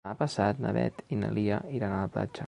[0.05, 2.39] Demà passat na Beth i na Lia iran a la platja.